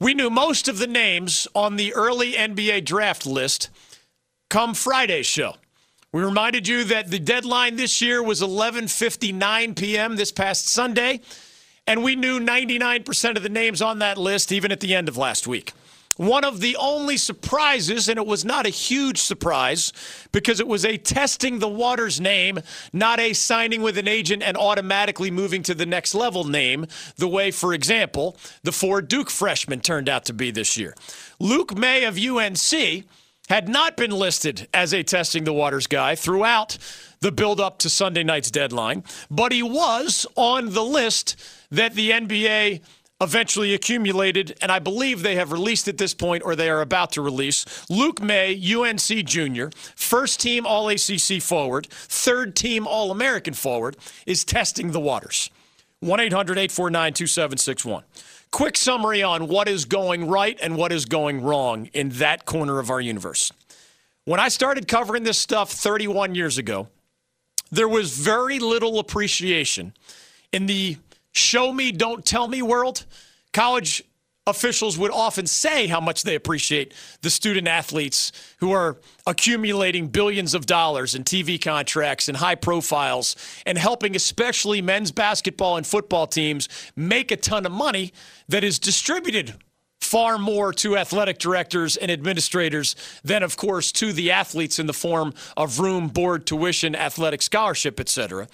[0.00, 3.68] We knew most of the names on the early NBA draft list
[4.48, 5.56] come Friday's show.
[6.10, 10.16] We reminded you that the deadline this year was 11:59 p.m.
[10.16, 11.20] this past Sunday,
[11.86, 15.18] and we knew 99% of the names on that list even at the end of
[15.18, 15.74] last week.
[16.20, 19.90] One of the only surprises, and it was not a huge surprise
[20.32, 22.58] because it was a testing the waters name,
[22.92, 26.84] not a signing with an agent and automatically moving to the next level name,
[27.16, 30.94] the way, for example, the four Duke freshmen turned out to be this year.
[31.38, 33.06] Luke Maye of UNC
[33.48, 36.76] had not been listed as a testing the waters guy throughout
[37.20, 41.36] the build up to Sunday night's deadline, but he was on the list
[41.70, 42.82] that the NBA
[43.20, 47.12] eventually accumulated, and I believe they have released at this point or they are about
[47.12, 47.66] to release.
[47.90, 53.96] Luke Maye, UNC junior, first team All ACC forward, third team All American forward,
[54.26, 55.50] is testing the waters.
[56.00, 58.04] 1 800 849 2761.
[58.50, 62.78] Quick summary on what is going right and what is going wrong in that corner
[62.78, 63.52] of our universe.
[64.24, 66.88] When I started covering this stuff 31 years ago,
[67.70, 69.92] there was very little appreciation
[70.52, 70.96] in the
[71.32, 73.04] show me, don't tell me world,
[73.52, 74.02] college
[74.46, 80.54] officials would often say how much they appreciate the student athletes who are accumulating billions
[80.54, 83.36] of dollars in TV contracts and high profiles
[83.66, 88.12] and helping especially men's basketball and football teams make a ton of money
[88.48, 89.54] that is distributed
[90.00, 94.92] far more to athletic directors and administrators than of course to the athletes in the
[94.92, 98.48] form of room board tuition athletic scholarship etc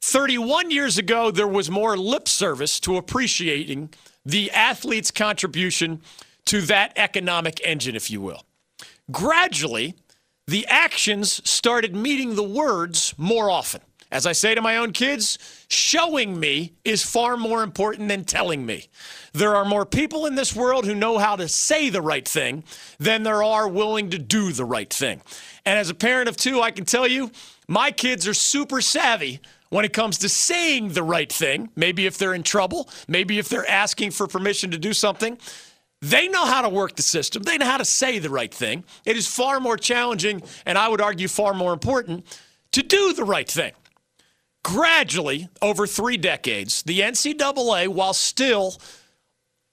[0.00, 3.90] 31 years ago, there was more lip service to appreciating
[4.24, 6.00] the athlete's contribution
[6.46, 8.44] to that economic engine, if you will.
[9.10, 9.94] Gradually,
[10.46, 13.80] the actions started meeting the words more often.
[14.10, 18.64] As I say to my own kids, showing me is far more important than telling
[18.64, 18.88] me.
[19.34, 22.64] There are more people in this world who know how to say the right thing
[22.98, 25.20] than there are willing to do the right thing.
[25.66, 27.30] And as a parent of two, I can tell you,
[27.68, 29.40] my kids are super savvy
[29.70, 33.48] when it comes to saying the right thing, maybe if they're in trouble, maybe if
[33.48, 35.38] they're asking for permission to do something.
[36.00, 37.42] They know how to work the system.
[37.42, 38.84] They know how to say the right thing.
[39.04, 42.24] It is far more challenging, and I would argue far more important,
[42.72, 43.72] to do the right thing.
[44.62, 48.76] Gradually, over three decades, the NCAA, while still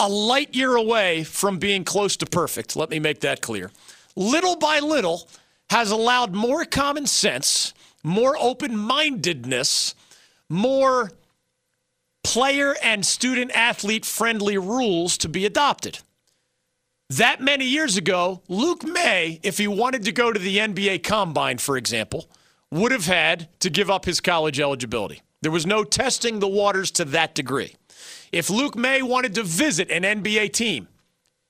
[0.00, 3.70] a light year away from being close to perfect, let me make that clear,
[4.16, 5.28] little by little
[5.70, 7.74] has allowed more common sense
[8.08, 9.94] more open mindedness,
[10.48, 11.12] more
[12.24, 16.00] player and student athlete friendly rules to be adopted.
[17.10, 21.58] That many years ago, Luke Maye, if he wanted to go to the NBA Combine,
[21.58, 22.28] for example,
[22.70, 25.22] would have had to give up his college eligibility.
[25.40, 27.76] There was no testing the waters to that degree.
[28.30, 30.88] If Luke Maye wanted to visit an NBA team,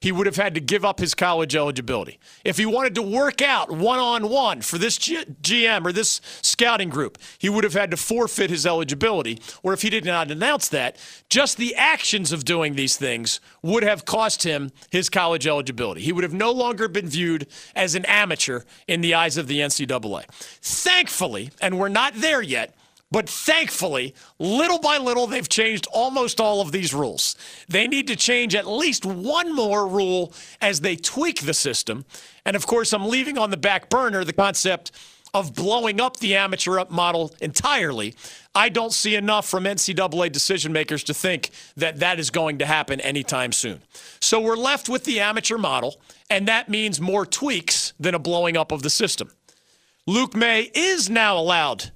[0.00, 2.20] he would have had to give up his college eligibility.
[2.44, 6.20] If he wanted to work out one on one for this G- GM or this
[6.40, 9.40] scouting group, he would have had to forfeit his eligibility.
[9.62, 10.96] Or if he did not announce that,
[11.28, 16.02] just the actions of doing these things would have cost him his college eligibility.
[16.02, 19.58] He would have no longer been viewed as an amateur in the eyes of the
[19.58, 20.24] NCAA.
[20.62, 22.74] Thankfully, and we're not there yet,
[23.10, 27.36] but thankfully, little by little, they've changed almost all of these rules.
[27.68, 32.04] They need to change at least one more rule as they tweak the system.
[32.44, 34.92] And of course, I'm leaving on the back burner the concept
[35.34, 38.14] of blowing up the amateur up model entirely.
[38.54, 42.66] I don't see enough from NCAA decision makers to think that that is going to
[42.66, 43.80] happen anytime soon.
[44.20, 48.56] So we're left with the amateur model, and that means more tweaks than a blowing
[48.56, 49.30] up of the system.
[50.06, 51.90] Luke Maye is now allowed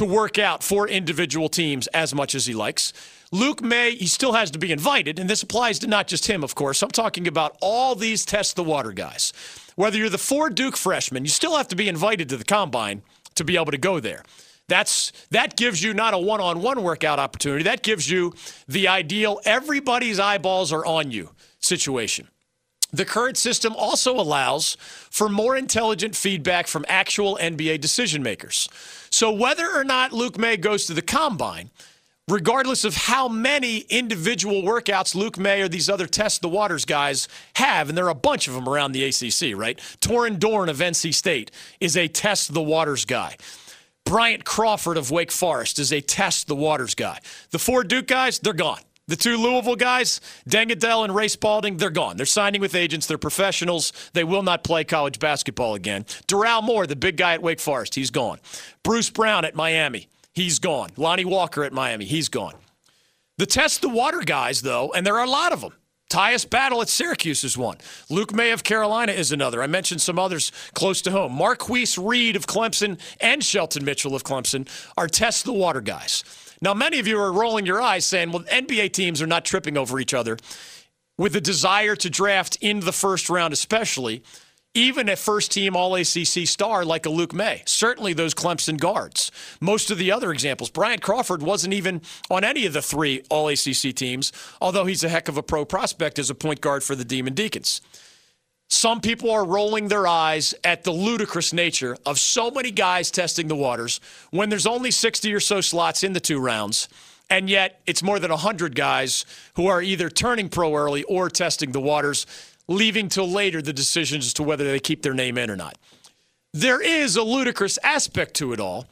[0.00, 2.94] to work out for individual teams as much as he likes.
[3.32, 6.42] Luke Maye, he still has to be invited, and this applies to not just him,
[6.42, 6.82] of course.
[6.82, 9.34] I'm talking about all these test the water guys.
[9.76, 13.02] Whether you're the four Duke freshmen, you still have to be invited to the combine
[13.34, 14.24] to be able to go there.
[14.68, 17.64] That's that gives you not a one-on-one workout opportunity.
[17.64, 18.32] That gives you
[18.66, 22.28] the ideal everybody's eyeballs are on you situation.
[22.92, 24.76] The current system also allows
[25.10, 28.68] for more intelligent feedback from actual NBA decision makers.
[29.10, 31.70] So whether or not Luke Maye goes to the combine,
[32.28, 37.28] regardless of how many individual workouts Luke Maye or these other test the waters guys
[37.56, 39.78] have, and there are a bunch of them around the ACC, right?
[40.00, 41.50] Torin Dorn of NC State
[41.80, 43.36] is a test the waters guy.
[44.04, 47.18] Bryant Crawford of Wake Forest is a test the waters guy.
[47.50, 48.80] The four Duke guys, they're gone.
[49.10, 52.16] The two Louisville guys, Deng Adel and Ray Spalding, they're gone.
[52.16, 53.08] They're signing with agents.
[53.08, 53.92] They're professionals.
[54.12, 56.04] They will not play college basketball again.
[56.28, 58.38] Doral Moore, the big guy at Wake Forest, he's gone.
[58.84, 60.90] Bruce Brown at Miami, he's gone.
[60.96, 62.54] Lonnie Walker at Miami, he's gone.
[63.36, 65.72] The test the water guys, though, and there are a lot of them,
[66.08, 67.78] Tyus Battle at Syracuse is one.
[68.10, 69.60] Luke Maye of Carolina is another.
[69.60, 71.32] I mentioned some others close to home.
[71.32, 76.22] Marcquise Reed of Clemson and Shelton Mitchell of Clemson are test the water guys.
[76.62, 79.78] Now, many of you are rolling your eyes saying, well, NBA teams are not tripping
[79.78, 80.36] over each other
[81.16, 84.22] with the desire to draft in the first round, especially
[84.74, 87.62] even a first team All ACC star like a Luke Maye.
[87.66, 89.32] Certainly those Clemson guards.
[89.60, 93.48] Most of the other examples, Bryant Crawford wasn't even on any of the three All
[93.48, 96.94] ACC teams, although he's a heck of a pro prospect as a point guard for
[96.94, 97.80] the Demon Deacons.
[98.70, 103.48] Some people are rolling their eyes at the ludicrous nature of so many guys testing
[103.48, 104.00] the waters
[104.30, 106.88] when there's only 60 or so slots in the two rounds.
[107.28, 109.24] And yet, it's more than 100 guys
[109.54, 112.26] who are either turning pro early or testing the waters
[112.68, 115.76] leaving till later the decisions as to whether they keep their name in or not.
[116.52, 118.86] There is a ludicrous aspect to it all,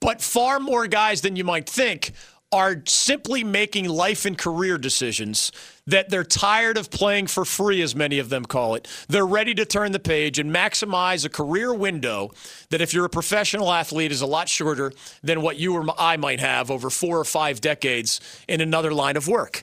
[0.00, 2.12] but far more guys than you might think
[2.56, 5.52] are simply making life and career decisions
[5.86, 8.88] that they're tired of playing for free, as many of them call it.
[9.08, 12.32] They're ready to turn the page and maximize a career window
[12.70, 14.90] that, if you're a professional athlete, is a lot shorter
[15.22, 19.18] than what you or I might have over four or five decades in another line
[19.18, 19.62] of work.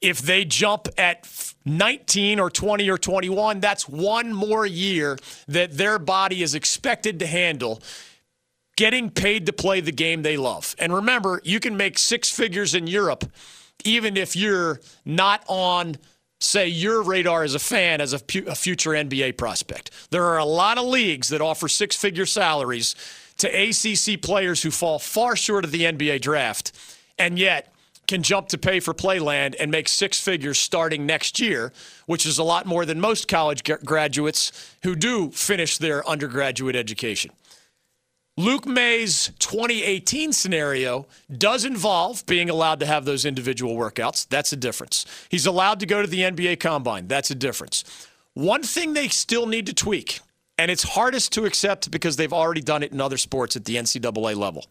[0.00, 1.28] If they jump at
[1.64, 5.18] 19 or 20 or 21, that's one more year
[5.48, 7.82] that their body is expected to handle
[8.78, 10.76] getting paid to play the game they love.
[10.78, 13.24] And remember, you can make six figures in Europe
[13.84, 15.96] even if you're not on
[16.40, 19.90] say your radar as a fan as a, pu- a future NBA prospect.
[20.10, 22.94] There are a lot of leagues that offer six-figure salaries
[23.38, 26.70] to ACC players who fall far short of the NBA draft.
[27.18, 27.72] And yet,
[28.06, 31.72] can jump to pay for playland and make six figures starting next year,
[32.06, 37.32] which is a lot more than most college graduates who do finish their undergraduate education.
[38.38, 41.08] Luke Maye's 2018 scenario
[41.38, 44.28] does involve being allowed to have those individual workouts.
[44.28, 45.04] That's a difference.
[45.28, 47.08] He's allowed to go to the NBA combine.
[47.08, 47.82] That's a difference.
[48.34, 50.20] One thing they still need to tweak,
[50.56, 53.74] and it's hardest to accept because they've already done it in other sports at the
[53.74, 54.66] NCAA level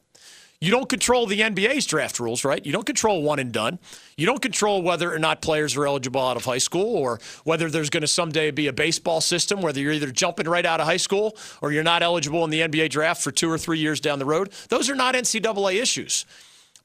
[0.59, 2.65] you don't control the NBA's draft rules, right?
[2.65, 3.77] You don't control one and done.
[4.17, 7.69] You don't control whether or not players are eligible out of high school or whether
[7.69, 10.87] there's going to someday be a baseball system, whether you're either jumping right out of
[10.87, 13.99] high school or you're not eligible in the NBA draft for two or three years
[13.99, 14.51] down the road.
[14.69, 16.25] Those are not NCAA issues.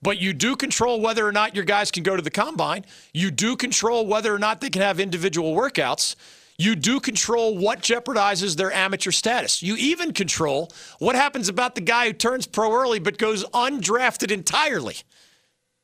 [0.02, 2.84] But you do control whether or not your guys can go to the combine.
[3.14, 6.16] You do control whether or not they can have individual workouts
[6.62, 9.62] you do control what jeopardizes their amateur status.
[9.62, 14.30] You even control what happens about the guy who turns pro early but goes undrafted
[14.30, 14.96] entirely.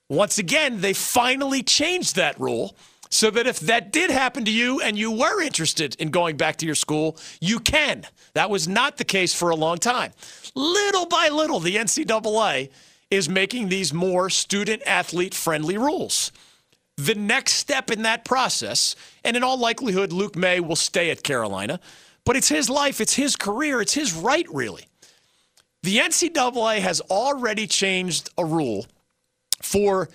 [0.09, 2.77] Once again, they finally changed that rule
[3.11, 6.57] so that if that did happen to you and you were interested in going back
[6.57, 8.07] to your school, you can.
[8.35, 10.13] That was not the case for a long time.
[10.55, 12.71] Little by little, the NCAA
[13.11, 16.31] is making these more student athlete friendly rules
[16.99, 21.23] the next step in that process, and in all likelihood, Luke Maye will stay at
[21.23, 21.79] Carolina,
[22.25, 24.85] but it's his life, it's his career, it's his right, really.
[25.85, 28.87] The NCAA has already changed a rule
[29.63, 30.09] for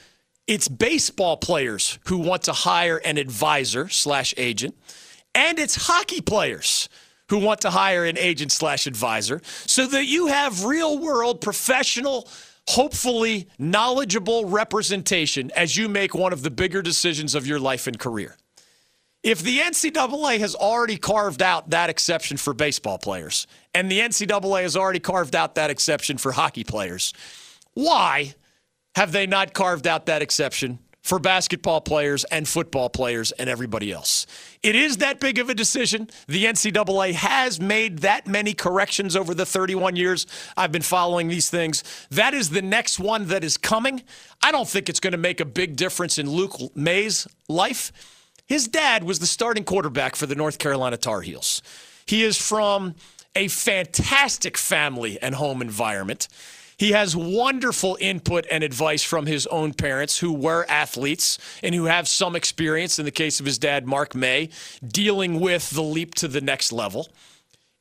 [0.46, 4.76] its baseball players who want to hire an advisor slash agent,
[5.34, 6.90] and its hockey players
[7.30, 12.28] who want to hire an agent slash advisor, so that you have real world professional
[12.70, 18.00] hopefully knowledgeable representation as you make one of the bigger decisions of your life and
[18.00, 18.38] career.
[19.22, 24.64] If the NCAA has already carved out that exception for baseball players, and the NCAA
[24.64, 27.14] has already carved out that exception for hockey players,
[27.74, 28.36] why
[28.96, 33.92] have they not carved out that exception for basketball players and football players and everybody
[33.92, 34.26] else.
[34.64, 36.10] It is that big of a decision.
[36.28, 41.50] The NCAA has made that many corrections over the 31 years I've been following these
[41.50, 41.84] things.
[42.10, 44.02] That is the next one that is coming.
[44.42, 47.92] I don't think it's going to make a big difference in Luke Maye's life.
[48.48, 51.62] His dad was the starting quarterback for the North Carolina Tar Heels.
[52.06, 52.96] He is from
[53.36, 56.28] a fantastic family and home environment.
[56.84, 61.86] He has wonderful input and advice from his own parents who were athletes and who
[61.86, 64.50] have some experience, in the case of his dad, Mark Maye,
[64.86, 67.08] dealing with the leap to the next level.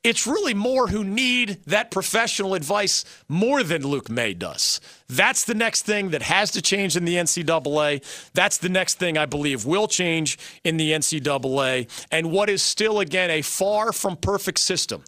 [0.05, 4.81] It's really more who need that professional advice more than Luke Maye does.
[5.09, 8.31] That's the next thing that has to change in the NCAA.
[8.35, 11.89] That's the next thing I believe will change in the NCAA.
[12.13, 15.03] And what is still, again, a far from perfect system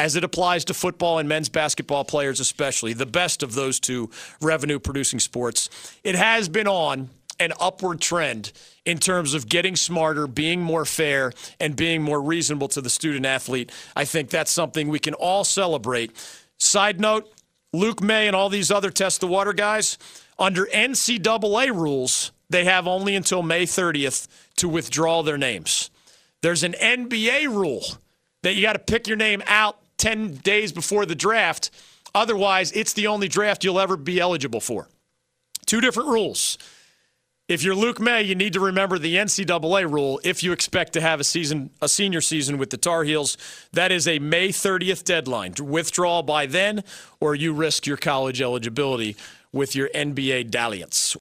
[0.00, 4.08] as it applies to football and men's basketball players, especially, the best of those two
[4.40, 5.68] revenue producing sports.
[6.02, 8.50] It has been on an upward trend
[8.86, 13.26] in terms of getting smarter, being more fair, and being more reasonable to the student
[13.26, 13.70] athlete.
[13.94, 16.12] I think that's something we can all celebrate.
[16.56, 17.30] Side note
[17.74, 19.98] Luke Maye and all these other test the water guys,
[20.38, 25.90] under NCAA rules, they have only until May 30th to withdraw their names.
[26.40, 27.84] There's an NBA rule
[28.42, 31.70] that you got to pick your name out 10 days before the draft.
[32.14, 34.88] Otherwise, it's the only draft you'll ever be eligible for.
[35.66, 36.58] Two different rules.
[37.46, 41.00] If you're Luke Maye, you need to remember the NCAA rule if you expect to
[41.00, 43.36] have a season, a senior season with the Tar Heels.
[43.72, 45.54] That is a May 30th deadline.
[45.60, 46.84] Withdraw by then,
[47.20, 49.16] or you risk your college eligibility
[49.52, 51.16] with your NBA dalliance.